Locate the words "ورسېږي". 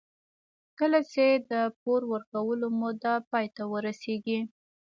3.71-4.39